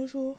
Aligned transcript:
Bonjour, 0.00 0.36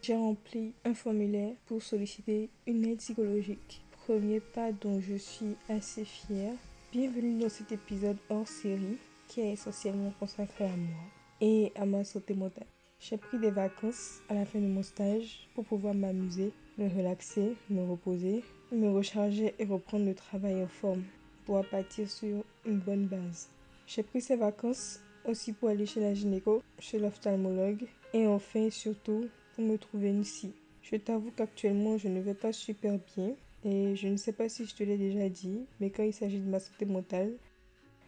j'ai 0.00 0.16
rempli 0.16 0.72
un 0.86 0.94
formulaire 0.94 1.52
pour 1.66 1.82
solliciter 1.82 2.48
une 2.66 2.86
aide 2.86 2.96
psychologique. 2.96 3.82
Premier 4.06 4.40
pas 4.40 4.72
dont 4.72 5.00
je 5.00 5.16
suis 5.16 5.54
assez 5.68 6.06
fière. 6.06 6.54
Bienvenue 6.92 7.38
dans 7.38 7.50
cet 7.50 7.72
épisode 7.72 8.16
hors 8.30 8.48
série 8.48 8.96
qui 9.28 9.42
est 9.42 9.52
essentiellement 9.52 10.14
consacré 10.18 10.64
à 10.64 10.76
moi 10.76 11.02
et 11.42 11.72
à 11.76 11.84
ma 11.84 12.04
santé 12.04 12.32
mentale. 12.32 12.64
J'ai 13.00 13.18
pris 13.18 13.38
des 13.38 13.50
vacances 13.50 14.20
à 14.30 14.34
la 14.34 14.46
fin 14.46 14.60
de 14.60 14.66
mon 14.66 14.82
stage 14.82 15.46
pour 15.54 15.66
pouvoir 15.66 15.92
m'amuser, 15.92 16.50
me 16.78 16.88
relaxer, 16.88 17.54
me 17.68 17.84
reposer, 17.84 18.42
me 18.72 18.88
recharger 18.88 19.54
et 19.58 19.66
reprendre 19.66 20.06
le 20.06 20.14
travail 20.14 20.64
en 20.64 20.68
forme 20.68 21.04
pour 21.44 21.62
partir 21.66 22.08
sur 22.08 22.44
une 22.64 22.78
bonne 22.78 23.08
base. 23.08 23.50
J'ai 23.86 24.04
pris 24.04 24.22
ces 24.22 24.36
vacances 24.36 25.00
aussi 25.26 25.52
pour 25.52 25.68
aller 25.68 25.84
chez 25.84 26.00
la 26.00 26.14
gynéco, 26.14 26.62
chez 26.78 26.98
l'ophtalmologue 26.98 27.86
et 28.12 28.26
enfin 28.26 28.70
surtout 28.70 29.28
pour 29.54 29.64
me 29.64 29.76
trouver 29.76 30.10
une 30.10 30.24
scie. 30.24 30.54
Je 30.82 30.96
t'avoue 30.96 31.30
qu'actuellement 31.30 31.96
je 31.98 32.08
ne 32.08 32.20
vais 32.20 32.34
pas 32.34 32.52
super 32.52 32.98
bien 33.14 33.34
et 33.64 33.94
je 33.94 34.08
ne 34.08 34.16
sais 34.16 34.32
pas 34.32 34.48
si 34.48 34.66
je 34.66 34.74
te 34.74 34.82
l'ai 34.82 34.98
déjà 34.98 35.28
dit, 35.28 35.60
mais 35.80 35.90
quand 35.90 36.02
il 36.02 36.12
s'agit 36.12 36.40
de 36.40 36.48
ma 36.48 36.58
santé 36.58 36.84
mentale, 36.84 37.32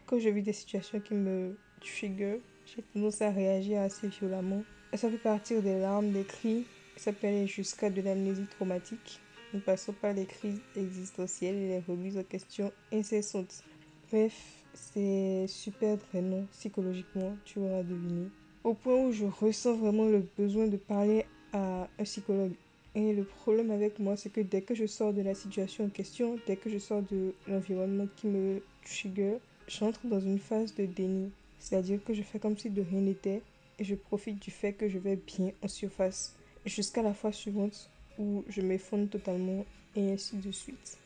quand 0.07 0.19
je 0.19 0.29
vis 0.29 0.43
des 0.43 0.53
situations 0.53 1.01
qui 1.01 1.15
me 1.15 1.57
trigger, 1.81 2.41
j'ai 2.67 2.83
tendance 2.83 3.23
à 3.23 3.31
réagir 3.31 3.81
assez 3.81 4.09
violemment. 4.09 4.65
Ça 4.95 5.09
peut 5.09 5.19
partir 5.19 5.63
des 5.63 5.79
larmes, 5.79 6.13
des 6.13 6.25
cris, 6.25 6.67
ça 6.97 7.13
peut 7.13 7.27
aller 7.27 7.47
jusqu'à 7.47 7.91
de 7.91 8.01
l'amnésie 8.01 8.47
traumatique. 8.47 9.21
Nous 9.53 9.61
passons 9.61 9.93
par 9.93 10.13
les 10.13 10.27
crises 10.27 10.61
existentielles 10.77 11.55
et 11.57 11.69
les 11.69 11.81
remises 11.81 12.19
en 12.19 12.25
question 12.25 12.73
incessantes. 12.93 13.63
Bref, 14.11 14.65
c'est 14.75 15.47
super 15.47 15.97
drainant 15.97 16.47
psychologiquement, 16.53 17.37
tu 17.45 17.61
auras 17.61 17.83
deviné. 17.83 18.31
Au 18.65 18.73
point 18.73 18.97
où 18.97 19.13
je 19.13 19.27
ressens 19.27 19.75
vraiment 19.77 20.07
le 20.07 20.25
besoin 20.39 20.67
de 20.67 20.79
parler 20.79 21.27
à 21.53 21.87
un 21.99 22.05
psychologue. 22.05 22.55
Et 22.95 23.13
le 23.13 23.25
problème 23.25 23.71
avec 23.71 23.99
moi, 23.99 24.17
c'est 24.17 24.33
que 24.33 24.41
dès 24.41 24.63
que 24.63 24.75
je 24.75 24.87
sors 24.87 25.13
de 25.13 25.21
la 25.21 25.35
situation 25.35 25.85
en 25.85 25.89
question, 25.91 26.39
dès 26.47 26.57
que 26.57 26.71
je 26.71 26.79
sors 26.79 27.03
de 27.03 27.35
l'environnement 27.47 28.07
qui 28.17 28.27
me 28.27 28.63
trigger, 28.85 29.37
j'entre 29.69 30.07
dans 30.07 30.21
une 30.21 30.39
phase 30.39 30.75
de 30.75 30.87
déni. 30.87 31.31
C'est-à-dire 31.59 32.03
que 32.03 32.15
je 32.15 32.23
fais 32.23 32.39
comme 32.39 32.57
si 32.57 32.71
de 32.71 32.81
rien 32.81 33.03
n'était 33.03 33.43
et 33.79 33.85
je 33.85 33.95
profite 33.95 34.41
du 34.41 34.51
fait 34.51 34.73
que 34.73 34.89
je 34.89 34.99
vais 34.99 35.17
bien 35.17 35.51
en 35.63 35.69
surface. 35.69 36.35
Jusqu'à 36.65 37.03
la 37.03 37.13
fois 37.13 37.33
suivante 37.33 37.91
où 38.19 38.45
je 38.49 38.63
m'effondre 38.63 39.11
totalement 39.11 39.67
et 39.95 40.13
ainsi 40.13 40.37
de 40.37 40.53
suite. 40.53 40.97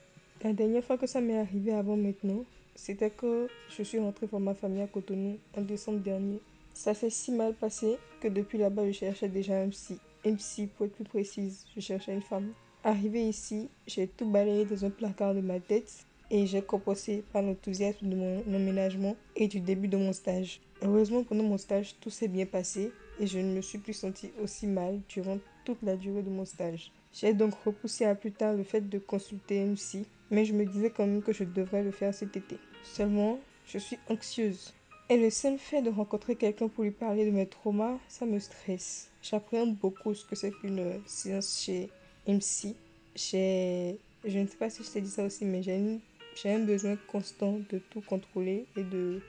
La 0.45 0.53
dernière 0.53 0.85
fois 0.85 0.97
que 0.97 1.09
ça 1.09 1.21
m'est 1.21 1.39
arrivé 1.39 1.73
avant 1.73 1.97
maintenant, 1.97 2.45
c'était 2.77 3.11
que 3.11 3.49
je 3.77 3.83
suis 3.83 3.99
rentrée 3.99 4.27
voir 4.27 4.41
ma 4.41 4.55
famille 4.55 4.83
à 4.83 4.87
Cotonou 4.87 5.39
en 5.57 5.63
décembre 5.63 5.99
dernier. 5.99 6.41
Ça 6.75 6.95
s'est 6.95 7.11
si 7.11 7.33
mal 7.33 7.55
passé 7.55 7.99
que 8.21 8.29
depuis 8.29 8.59
là-bas, 8.59 8.87
je 8.87 8.93
cherchais 8.93 9.29
déjà 9.29 9.61
un 9.61 9.69
psy. 9.69 9.99
Un 10.25 10.35
psy, 10.35 10.67
pour 10.67 10.87
être 10.87 10.95
plus 10.95 11.05
précise, 11.05 11.65
je 11.75 11.81
cherchais 11.81 12.15
une 12.15 12.23
femme. 12.23 12.53
Arrivé 12.85 13.23
ici, 13.29 13.69
j'ai 13.87 14.07
tout 14.07 14.29
balayé 14.29 14.65
dans 14.65 14.85
un 14.85 14.91
placard 14.91 15.35
de 15.35 15.41
ma 15.41 15.61
tête 15.61 16.07
et 16.31 16.47
j'ai 16.47 16.63
compensé 16.63 17.25
par 17.33 17.43
l'enthousiasme 17.43 18.09
de 18.09 18.17
mon 18.17 18.41
emménagement 18.41 19.17
et 19.37 19.49
du 19.49 19.61
début 19.61 19.89
de 19.89 19.97
mon 19.97 20.13
stage. 20.13 20.61
Heureusement, 20.83 21.25
pendant 21.25 21.45
mon 21.45 21.59
stage, 21.59 21.97
tout 22.01 22.11
s'est 22.11 22.29
bien 22.29 22.47
passé 22.47 22.93
et 23.19 23.27
je 23.27 23.39
ne 23.39 23.55
me 23.55 23.63
suis 23.63 23.79
plus 23.79 23.95
sentie 23.95 24.31
aussi 24.43 24.67
mal 24.67 25.01
durant 25.09 25.39
toute 25.65 25.83
la 25.83 25.97
durée 25.97 26.23
de 26.23 26.31
mon 26.31 26.45
stage. 26.45 26.93
J'ai 27.13 27.33
donc 27.33 27.55
repoussé 27.65 28.05
à 28.05 28.15
plus 28.15 28.33
tard 28.33 28.55
le 28.55 28.63
fait 28.63 28.89
de 28.89 28.99
consulter 28.99 29.63
un 29.63 29.75
psy, 29.75 30.07
mais 30.31 30.45
je 30.45 30.53
me 30.53 30.65
disais 30.65 30.91
quand 30.91 31.07
même 31.07 31.23
que 31.23 31.33
je 31.33 31.45
devrais 31.45 31.83
le 31.83 31.91
faire 31.91 32.15
cet 32.15 32.37
été. 32.37 32.59
Seulement, 32.85 33.41
je 33.67 33.79
suis 33.79 33.99
anxieuse. 34.09 34.73
Et 35.11 35.17
le 35.17 35.31
seul 35.31 35.57
fait 35.57 35.81
de 35.81 35.89
rencontrer 35.89 36.37
quelqu'un 36.37 36.69
pour 36.69 36.85
lui 36.85 36.91
parler 36.91 37.25
de 37.25 37.31
mes 37.31 37.47
traumas, 37.47 37.97
ça 38.09 38.27
me 38.27 38.39
stresse. 38.39 39.09
J'appréhende 39.23 39.75
beaucoup 39.75 40.13
ce 40.13 40.27
que 40.27 40.37
c'est 40.37 40.51
qu'une 40.51 41.01
séance 41.07 41.63
chez 41.65 41.89
MC. 42.27 42.75
J'ai... 43.15 43.99
Je 44.25 44.39
ne 44.39 44.47
sais 44.47 44.57
pas 44.57 44.69
si 44.69 44.85
je 44.85 44.91
t'ai 44.91 45.01
dit 45.01 45.09
ça 45.09 45.25
aussi, 45.25 45.47
mais 45.47 45.63
j'ai, 45.63 45.99
j'ai 46.37 46.53
un 46.53 46.59
besoin 46.59 46.97
constant 47.11 47.59
de 47.71 47.79
tout 47.79 48.03
contrôler 48.03 48.67
et 48.77 48.83
de, 48.83 49.23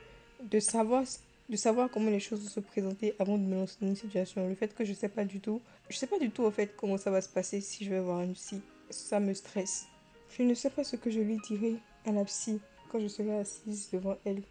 de, 0.50 0.60
savoir, 0.60 1.04
de 1.48 1.56
savoir 1.56 1.88
comment 1.90 2.10
les 2.10 2.20
choses 2.20 2.42
vont 2.42 2.48
se 2.50 2.60
présenter 2.60 3.14
avant 3.18 3.38
de 3.38 3.44
me 3.44 3.54
lancer 3.54 3.76
dans 3.80 3.88
une 3.88 3.96
situation. 3.96 4.46
Le 4.46 4.54
fait 4.54 4.74
que 4.74 4.84
je 4.84 4.90
ne 4.90 4.96
sais 4.96 5.08
pas 5.08 5.24
du 5.24 5.40
tout, 5.40 5.62
je 5.88 5.96
sais 5.96 6.06
pas 6.06 6.18
du 6.18 6.30
tout 6.30 6.42
au 6.42 6.50
fait 6.50 6.74
comment 6.76 6.98
ça 6.98 7.10
va 7.10 7.22
se 7.22 7.28
passer 7.30 7.62
si 7.62 7.86
je 7.86 7.90
vais 7.90 8.00
voir 8.00 8.20
une 8.20 8.34
psy. 8.34 8.60
Ça 8.90 9.18
me 9.18 9.32
stresse. 9.32 9.86
Je 10.36 10.42
ne 10.42 10.52
sais 10.52 10.68
pas 10.68 10.84
ce 10.84 10.96
que 10.96 11.10
je 11.10 11.20
lui 11.20 11.38
dirai 11.48 11.76
à 12.04 12.12
la 12.12 12.24
psy 12.26 12.60
quand 12.92 13.00
je 13.00 13.08
serai 13.08 13.38
assise 13.38 13.88
devant 13.90 14.18
elle. 14.26 14.42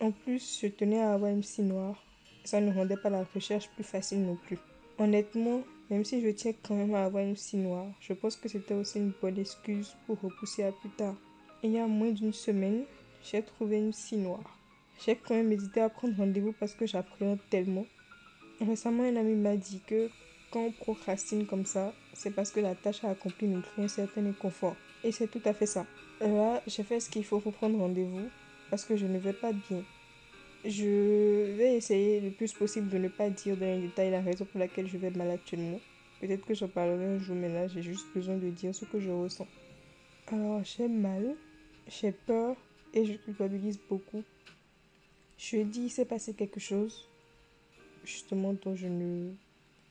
En 0.00 0.12
plus, 0.12 0.60
je 0.62 0.68
tenais 0.68 1.00
à 1.00 1.12
avoir 1.12 1.32
une 1.32 1.40
psy 1.40 1.62
noire. 1.62 2.04
Ça 2.44 2.60
ne 2.60 2.72
rendait 2.72 2.96
pas 2.96 3.10
la 3.10 3.24
recherche 3.34 3.68
plus 3.70 3.82
facile 3.82 4.24
non 4.24 4.36
plus. 4.36 4.58
Honnêtement, 4.96 5.62
même 5.90 6.04
si 6.04 6.20
je 6.20 6.28
tiens 6.28 6.52
quand 6.62 6.76
même 6.76 6.94
à 6.94 7.04
avoir 7.04 7.24
une 7.24 7.34
psy 7.34 7.56
noire, 7.56 7.86
je 8.00 8.12
pense 8.12 8.36
que 8.36 8.48
c'était 8.48 8.74
aussi 8.74 8.98
une 8.98 9.12
bonne 9.20 9.38
excuse 9.38 9.96
pour 10.06 10.20
repousser 10.20 10.62
à 10.62 10.70
plus 10.70 10.90
tard. 10.90 11.16
il 11.64 11.72
y 11.72 11.78
a 11.78 11.86
moins 11.88 12.10
d'une 12.10 12.32
semaine, 12.32 12.84
j'ai 13.24 13.42
trouvé 13.42 13.78
une 13.78 13.90
psy 13.90 14.16
noire. 14.16 14.56
J'ai 15.04 15.16
quand 15.16 15.34
même 15.34 15.50
hésité 15.50 15.80
à 15.80 15.88
prendre 15.88 16.16
rendez-vous 16.16 16.52
parce 16.52 16.74
que 16.74 16.86
j'appréhende 16.86 17.40
tellement. 17.50 17.86
Récemment, 18.60 19.02
un 19.02 19.16
ami 19.16 19.34
m'a 19.34 19.56
dit 19.56 19.80
que 19.84 20.10
quand 20.52 20.60
on 20.60 20.70
procrastine 20.70 21.44
comme 21.44 21.66
ça, 21.66 21.92
c'est 22.14 22.30
parce 22.30 22.52
que 22.52 22.60
la 22.60 22.76
tâche 22.76 23.02
à 23.02 23.10
accomplir 23.10 23.50
nous 23.50 23.62
crée 23.62 23.84
un 23.84 23.88
certain 23.88 24.24
inconfort. 24.26 24.76
Et 25.02 25.10
c'est 25.10 25.28
tout 25.28 25.42
à 25.44 25.52
fait 25.52 25.66
ça. 25.66 25.86
Là, 26.20 26.62
j'ai 26.68 26.84
fait 26.84 27.00
ce 27.00 27.10
qu'il 27.10 27.24
faut 27.24 27.40
pour 27.40 27.52
prendre 27.52 27.78
rendez-vous 27.78 28.28
parce 28.70 28.84
que 28.84 28.96
je 28.96 29.06
ne 29.06 29.18
vais 29.18 29.32
pas 29.32 29.52
bien. 29.52 29.82
Je 30.64 31.54
vais 31.56 31.76
essayer 31.76 32.20
le 32.20 32.30
plus 32.30 32.52
possible 32.52 32.88
de 32.88 32.98
ne 32.98 33.08
pas 33.08 33.30
dire 33.30 33.56
dans 33.56 33.66
les 33.66 33.80
détails 33.80 34.10
la 34.10 34.20
raison 34.20 34.44
pour 34.44 34.58
laquelle 34.58 34.88
je 34.88 34.98
vais 34.98 35.10
mal 35.10 35.30
actuellement. 35.30 35.80
Peut-être 36.20 36.44
que 36.44 36.54
j'en 36.54 36.68
parlerai 36.68 37.04
un 37.06 37.18
jour, 37.18 37.36
mais 37.36 37.48
là, 37.48 37.68
j'ai 37.68 37.82
juste 37.82 38.06
besoin 38.14 38.36
de 38.36 38.50
dire 38.50 38.74
ce 38.74 38.84
que 38.84 38.98
je 38.98 39.10
ressens. 39.10 39.46
Alors, 40.26 40.62
j'ai 40.64 40.88
mal, 40.88 41.36
j'ai 41.86 42.12
peur 42.12 42.56
et 42.92 43.04
je 43.04 43.14
culpabilise 43.14 43.78
beaucoup. 43.88 44.22
Je 45.38 45.58
dis, 45.58 45.82
il 45.82 45.90
s'est 45.90 46.04
passé 46.04 46.34
quelque 46.34 46.58
chose, 46.58 47.08
justement, 48.04 48.52
dont 48.52 48.74
je 48.74 48.88
ne. 48.88 49.30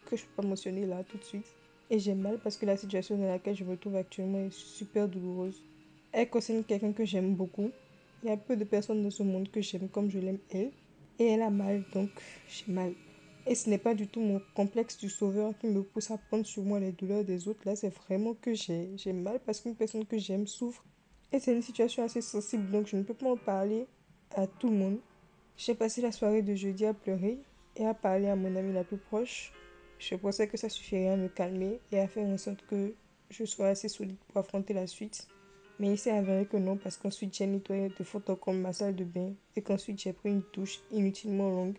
que 0.05 0.17
je 0.17 0.23
ne 0.23 0.27
peux 0.27 0.41
pas 0.41 0.47
mentionner 0.47 0.85
là 0.85 1.03
tout 1.05 1.17
de 1.17 1.23
suite. 1.23 1.47
Et 1.89 1.99
j'ai 1.99 2.13
mal 2.13 2.38
parce 2.44 2.57
que 2.57 2.65
la 2.65 2.75
situation 2.75 3.17
dans 3.17 3.29
laquelle 3.29 3.55
je 3.55 3.63
me 3.63 3.77
trouve 3.77 3.95
actuellement 3.95 4.39
est 4.39 4.51
super 4.51 5.07
douloureuse. 5.07 5.63
Elle 6.11 6.29
concerne 6.29 6.63
quelqu'un 6.65 6.91
que 6.91 7.05
j'aime 7.05 7.33
beaucoup. 7.35 7.71
Il 8.23 8.29
y 8.29 8.31
a 8.31 8.38
peu 8.38 8.55
de 8.55 8.63
personnes 8.63 9.03
dans 9.03 9.11
ce 9.11 9.23
monde 9.23 9.50
que 9.50 9.61
j'aime 9.61 9.89
comme 9.89 10.09
je 10.09 10.19
l'aime 10.19 10.39
elle. 10.51 10.72
Et 11.19 11.25
elle 11.25 11.41
a 11.41 11.50
mal, 11.50 11.83
donc 11.94 12.09
j'ai 12.47 12.72
mal. 12.72 12.94
Et 13.47 13.55
ce 13.55 13.69
n'est 13.69 13.78
pas 13.78 13.95
du 13.95 14.07
tout 14.07 14.19
mon 14.19 14.41
complexe 14.55 14.97
du 14.97 15.09
sauveur 15.09 15.57
qui 15.57 15.67
me 15.67 15.81
pousse 15.81 16.11
à 16.11 16.17
prendre 16.17 16.45
sur 16.45 16.63
moi 16.63 16.79
les 16.79 16.91
douleurs 16.91 17.23
des 17.23 17.47
autres. 17.47 17.61
Là, 17.66 17.75
c'est 17.75 17.89
vraiment 17.89 18.33
que 18.33 18.53
j'ai, 18.53 19.13
mal 19.13 19.39
parce 19.45 19.61
qu'une 19.61 19.75
personne 19.75 20.06
que 20.06 20.17
j'aime 20.17 20.47
souffre. 20.47 20.83
Et 21.31 21.39
c'est 21.39 21.53
une 21.53 21.61
situation 21.61 22.03
assez 22.03 22.22
sensible, 22.22 22.69
donc 22.72 22.88
je 22.88 22.97
ne 22.97 23.03
peux 23.03 23.13
pas 23.13 23.31
en 23.31 23.38
parler 23.38 23.88
à 24.35 24.47
tout 24.47 24.69
le 24.69 24.75
monde. 24.75 25.00
J'ai 25.57 25.75
passé 25.75 26.01
la 26.01 26.11
soirée 26.11 26.41
de 26.41 26.56
jeudi 26.56 26.85
à 26.85 26.94
pleurer 26.94 27.39
et 27.75 27.85
à 27.85 27.94
parler 27.94 28.27
à 28.27 28.35
mon 28.35 28.56
amie 28.56 28.73
la 28.73 28.83
plus 28.83 28.97
proche 28.97 29.51
je 30.00 30.16
pensais 30.16 30.47
que 30.47 30.57
ça 30.57 30.69
suffirait 30.69 31.09
à 31.09 31.17
me 31.17 31.27
calmer 31.27 31.79
et 31.91 32.00
à 32.00 32.07
faire 32.07 32.25
en 32.25 32.38
sorte 32.38 32.66
que 32.67 32.94
je 33.29 33.45
sois 33.45 33.69
assez 33.69 33.89
solide 33.89 34.17
pour 34.27 34.38
affronter 34.38 34.73
la 34.73 34.88
suite. 34.88 35.27
Mais 35.79 35.91
il 35.91 35.97
s'est 35.97 36.11
avéré 36.11 36.45
que 36.45 36.57
non, 36.57 36.75
parce 36.75 36.97
qu'ensuite 36.97 37.35
j'ai 37.35 37.45
nettoyé 37.45 37.89
de 37.89 38.03
photos 38.03 38.38
comme 38.41 38.61
ma 38.61 38.73
salle 38.73 38.95
de 38.95 39.03
bain 39.03 39.33
et 39.55 39.61
qu'ensuite 39.61 40.01
j'ai 40.01 40.13
pris 40.13 40.29
une 40.29 40.41
douche 40.53 40.79
inutilement 40.91 41.49
longue. 41.49 41.77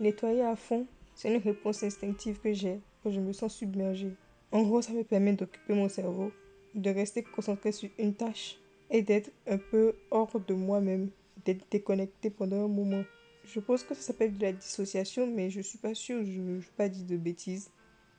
Nettoyer 0.00 0.42
à 0.42 0.56
fond, 0.56 0.86
c'est 1.14 1.34
une 1.34 1.42
réponse 1.42 1.82
instinctive 1.82 2.40
que 2.40 2.52
j'ai 2.52 2.80
quand 3.02 3.10
je 3.10 3.20
me 3.20 3.32
sens 3.32 3.54
submergée. 3.54 4.12
En 4.50 4.62
gros, 4.62 4.80
ça 4.80 4.92
me 4.92 5.04
permet 5.04 5.34
d'occuper 5.34 5.74
mon 5.74 5.88
cerveau, 5.88 6.32
de 6.74 6.90
rester 6.90 7.22
concentré 7.22 7.72
sur 7.72 7.90
une 7.98 8.14
tâche 8.14 8.56
et 8.90 9.02
d'être 9.02 9.30
un 9.46 9.58
peu 9.58 9.94
hors 10.10 10.40
de 10.40 10.54
moi-même, 10.54 11.10
d'être 11.44 11.66
déconnecté 11.70 12.30
pendant 12.30 12.64
un 12.64 12.68
moment. 12.68 13.02
Je 13.44 13.60
pense 13.60 13.82
que 13.82 13.94
ça 13.94 14.00
s'appelle 14.00 14.36
de 14.36 14.42
la 14.42 14.52
dissociation, 14.52 15.26
mais 15.26 15.50
je 15.50 15.60
suis 15.60 15.78
pas 15.78 15.94
sûre, 15.94 16.24
je 16.24 16.40
ne 16.40 16.60
pas 16.76 16.88
dire 16.88 17.06
de 17.06 17.16
bêtises. 17.16 17.70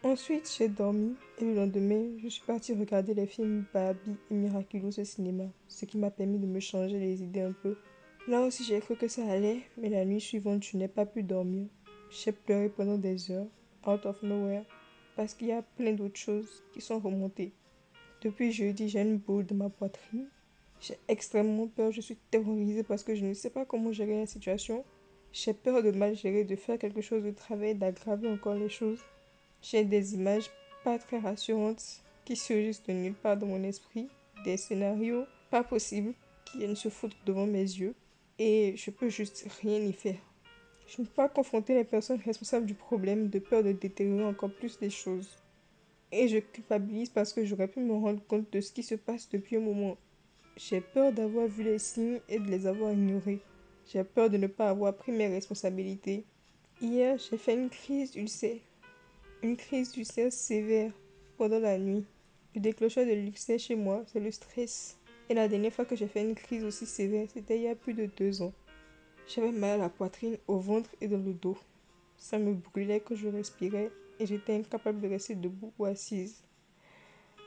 Ensuite, 0.02 0.50
j'ai 0.58 0.70
dormi 0.70 1.18
et 1.40 1.44
le 1.44 1.56
lendemain, 1.56 2.18
je 2.23 2.29
suis 2.29 2.44
partie 2.44 2.73
regarder 2.73 3.14
les 3.14 3.26
films 3.28 3.66
Barbie 3.73 4.16
et 4.32 4.34
Miraculous 4.34 4.97
au 4.97 5.03
cinéma, 5.03 5.44
ce 5.68 5.84
qui 5.84 5.97
m'a 5.97 6.09
permis 6.09 6.40
de 6.40 6.46
me 6.46 6.62
changer 6.62 6.97
les 6.97 7.22
idées 7.22 7.41
un 7.41 7.52
peu. 7.52 7.76
Là 8.26 8.40
aussi, 8.40 8.64
j'ai 8.64 8.79
cru 8.79 8.96
que 8.96 9.09
ça 9.09 9.29
allait, 9.29 9.59
mais 9.76 9.90
la 9.90 10.06
nuit 10.06 10.22
suivante, 10.22 10.64
je 10.64 10.78
n'ai 10.78 10.88
pas 10.88 11.06
pu 11.06 11.22
dormir. 11.22 11.68
J'ai 12.12 12.32
pleuré 12.32 12.70
pendant 12.70 12.97
des 12.97 13.29
heures, 13.29 13.50
out 13.85 14.06
of 14.06 14.23
nowhere, 14.23 14.64
parce 15.18 15.34
qu'il 15.34 15.50
y 15.50 15.52
a 15.52 15.64
plein 15.64 15.91
d'autres 15.91 16.18
choses 16.18 16.64
qui 16.72 16.79
sont 16.79 17.00
remontées. 17.00 17.52
Depuis 18.22 18.53
jeudi, 18.53 18.88
j'ai 18.88 19.02
une 19.02 19.18
boule 19.18 19.46
de 19.46 19.53
ma 19.53 19.68
poitrine. 19.68 20.29
J'ai 20.79 20.96
extrêmement 21.09 21.68
peur, 21.68 21.91
je 21.91 22.00
suis 22.00 22.16
terrorisée 22.32 22.84
parce 22.84 23.03
que 23.03 23.16
je 23.16 23.26
ne 23.26 23.34
sais 23.34 23.50
pas 23.50 23.66
comment 23.66 23.91
gérer 23.91 24.18
la 24.18 24.28
situation. 24.28 24.85
J'ai 25.34 25.53
peur 25.53 25.84
de 25.84 25.91
mal 25.91 26.16
gérer, 26.16 26.46
de 26.46 26.56
faire 26.56 26.79
quelque 26.79 27.02
chose 27.02 27.23
de 27.23 27.32
travail, 27.32 27.76
d'aggraver 27.76 28.29
encore 28.29 28.56
les 28.56 28.70
choses. 28.70 29.02
J'ai 29.61 29.84
des 29.84 30.14
images 30.14 30.50
pas 30.84 30.97
très 30.97 31.20
rassurantes 31.20 32.02
qui 32.26 32.35
surgissent 32.35 32.84
de 32.84 32.94
nulle 32.94 33.14
part 33.14 33.38
dans 33.38 33.47
mon 33.47 33.64
esprit, 33.64 34.08
des 34.46 34.58
scénarios 34.58 35.26
pas 35.50 35.64
possibles 35.64 36.14
qui 36.46 36.59
viennent 36.59 36.76
se 36.76 36.90
foutre 36.90 37.17
devant 37.26 37.46
mes 37.46 37.59
yeux 37.59 37.96
et 38.38 38.73
je 38.78 38.90
peux 38.90 39.09
juste 39.09 39.46
rien 39.61 39.79
y 39.79 39.94
faire. 39.94 40.20
Je 40.88 41.02
ne 41.02 41.06
peux 41.06 41.14
pas 41.14 41.29
confronter 41.29 41.76
les 41.76 41.84
personnes 41.84 42.22
responsables 42.26 42.66
du 42.66 42.73
problème 42.73 43.29
de 43.29 43.40
peur 43.40 43.64
de 43.64 43.73
détériorer 43.73 44.26
encore 44.26 44.52
plus 44.52 44.79
les 44.82 44.90
choses. 44.90 45.29
Et 46.11 46.28
je 46.28 46.40
culpabilise 46.40 47.09
parce 47.09 47.34
que 47.34 47.46
j'aurais 47.46 47.67
pu 47.67 47.79
me 47.82 47.94
rendre 47.94 48.26
compte 48.26 48.52
de 48.52 48.61
ce 48.61 48.72
qui 48.72 48.82
se 48.82 48.96
passe 48.96 49.29
depuis 49.29 49.58
un 49.58 49.61
moment. 49.61 49.97
J'ai 50.58 50.82
peur 50.82 51.11
d'avoir 51.11 51.47
vu 51.47 51.64
les 51.64 51.79
signes 51.79 52.22
et 52.28 52.40
de 52.40 52.47
les 52.50 52.66
avoir 52.66 52.91
ignorés. 52.91 53.41
J'ai 53.85 54.03
peur 54.03 54.29
de 54.29 54.38
ne 54.38 54.47
pas 54.47 54.70
avoir 54.70 54.96
pris 54.96 55.11
mes 55.11 55.28
responsabilités. 55.28 56.26
Hier, 56.82 57.17
j'ai 57.17 57.38
fait 57.38 57.53
une 57.53 57.70
crise 57.70 58.11
d'ulcère. 58.11 58.58
Une 59.41 59.56
crise 59.56 59.94
d'ulcère 59.94 60.34
sévère 60.34 60.91
pendant 61.38 61.59
la 61.59 61.78
nuit. 61.78 62.03
Le 62.53 62.59
déclencheur 62.59 63.06
de 63.06 63.14
l'ulcère 63.14 63.58
chez 63.58 63.76
moi, 63.76 64.03
c'est 64.08 64.20
le 64.20 64.32
stress. 64.32 64.97
Et 65.30 65.34
la 65.34 65.47
dernière 65.47 65.72
fois 65.72 65.86
que 65.86 65.96
j'ai 65.96 66.09
fait 66.09 66.28
une 66.28 66.36
crise 66.36 66.66
aussi 66.66 66.86
sévère, 66.86 67.26
c'était 67.34 67.56
il 67.56 67.62
y 67.62 67.70
a 67.70 67.76
plus 67.76 67.94
de 67.94 68.08
deux 68.18 68.41
ans. 68.41 68.52
J'avais 69.30 69.53
mal 69.53 69.80
à 69.80 69.84
la 69.84 69.90
poitrine, 69.90 70.38
au 70.50 70.58
ventre 70.58 70.90
et 71.00 71.08
dans 71.08 71.24
le 71.24 71.32
dos. 71.32 71.58
Ça 72.18 72.38
me 72.38 72.53
brûlait 72.53 73.00
quand 73.00 73.16
je 73.16 73.30
respirais 73.30 73.91
et 74.20 74.26
j'étais 74.26 74.56
incapable 74.56 75.00
de 75.00 75.08
rester 75.08 75.36
debout 75.36 75.72
ou 75.80 75.85
assise. 75.85 76.44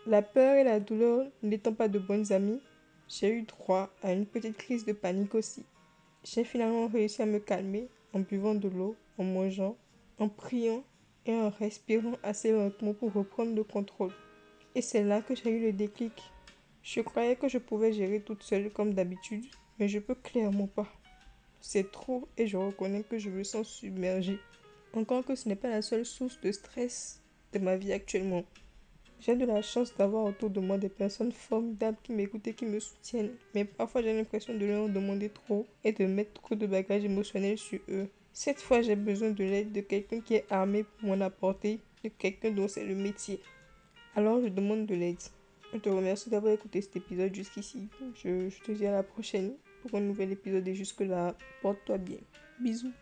La 0.06 0.22
peur 0.22 0.56
et 0.56 0.64
la 0.64 0.80
douleur 0.80 1.26
n'étant 1.42 1.74
pas 1.74 1.88
de 1.88 1.98
bonnes 1.98 2.32
amies, 2.32 2.62
j'ai 3.06 3.34
eu 3.34 3.42
droit 3.42 3.90
à 4.02 4.14
une 4.14 4.24
petite 4.24 4.56
crise 4.56 4.86
de 4.86 4.94
panique 4.94 5.34
aussi. 5.34 5.66
J'ai 6.24 6.44
finalement 6.44 6.88
réussi 6.88 7.20
à 7.20 7.26
me 7.26 7.38
calmer 7.38 7.88
en 8.14 8.20
buvant 8.20 8.54
de 8.54 8.70
l'eau, 8.70 8.96
en 9.18 9.24
mangeant, 9.24 9.76
en 10.18 10.30
priant 10.30 10.82
et 11.26 11.34
en 11.34 11.50
respirant 11.50 12.12
assez 12.22 12.52
lentement 12.52 12.94
pour 12.94 13.12
reprendre 13.12 13.54
le 13.54 13.64
contrôle. 13.64 14.12
Et 14.74 14.82
c'est 14.82 15.04
là 15.04 15.20
que 15.20 15.34
j'ai 15.34 15.50
eu 15.50 15.62
le 15.62 15.72
déclic. 15.72 16.12
Je 16.82 17.00
croyais 17.00 17.36
que 17.36 17.48
je 17.48 17.58
pouvais 17.58 17.92
gérer 17.92 18.20
toute 18.20 18.42
seule 18.42 18.70
comme 18.70 18.94
d'habitude, 18.94 19.44
mais 19.78 19.88
je 19.88 19.98
peux 19.98 20.14
clairement 20.14 20.66
pas. 20.66 20.88
C'est 21.60 21.92
trop 21.92 22.28
et 22.36 22.46
je 22.46 22.56
reconnais 22.56 23.04
que 23.04 23.18
je 23.18 23.30
me 23.30 23.44
sens 23.44 23.68
submergée. 23.68 24.40
Encore 24.94 25.24
que 25.24 25.34
ce 25.34 25.48
n'est 25.48 25.56
pas 25.56 25.70
la 25.70 25.82
seule 25.82 26.04
source 26.04 26.40
de 26.40 26.50
stress 26.50 27.22
de 27.52 27.58
ma 27.58 27.76
vie 27.76 27.92
actuellement. 27.92 28.44
J'ai 29.20 29.36
de 29.36 29.44
la 29.44 29.62
chance 29.62 29.94
d'avoir 29.96 30.24
autour 30.24 30.50
de 30.50 30.58
moi 30.58 30.78
des 30.78 30.88
personnes 30.88 31.30
formidables 31.30 31.98
qui 32.02 32.12
m'écoutent 32.12 32.48
et 32.48 32.54
qui 32.54 32.66
me 32.66 32.80
soutiennent, 32.80 33.36
mais 33.54 33.64
parfois 33.64 34.02
j'ai 34.02 34.12
l'impression 34.12 34.52
de 34.52 34.66
leur 34.66 34.88
demander 34.88 35.28
trop 35.28 35.64
et 35.84 35.92
de 35.92 36.06
mettre 36.06 36.32
trop 36.42 36.56
de 36.56 36.66
bagages 36.66 37.04
émotionnels 37.04 37.58
sur 37.58 37.78
eux. 37.88 38.08
Cette 38.32 38.60
fois, 38.60 38.80
j'ai 38.80 38.96
besoin 38.96 39.30
de 39.30 39.44
l'aide 39.44 39.72
de 39.72 39.82
quelqu'un 39.82 40.20
qui 40.20 40.34
est 40.34 40.46
armé 40.50 40.84
pour 40.84 41.08
m'en 41.08 41.20
apporter, 41.20 41.80
de 42.02 42.08
quelqu'un 42.08 42.50
dont 42.50 42.66
c'est 42.66 42.84
le 42.84 42.94
métier. 42.94 43.40
Alors, 44.16 44.40
je 44.42 44.48
demande 44.48 44.86
de 44.86 44.94
l'aide. 44.94 45.20
Je 45.72 45.78
te 45.78 45.88
remercie 45.88 46.30
d'avoir 46.30 46.52
écouté 46.52 46.80
cet 46.80 46.96
épisode 46.96 47.34
jusqu'ici. 47.34 47.88
Je, 48.14 48.48
te 48.62 48.72
dis 48.72 48.86
à 48.86 48.92
la 48.92 49.02
prochaine 49.02 49.54
pour 49.82 49.98
un 49.98 50.02
nouvel 50.02 50.32
épisode 50.32 50.66
et 50.66 50.74
jusque-là, 50.74 51.34
porte-toi 51.60 51.98
bien. 51.98 52.18
Bisous. 52.60 52.92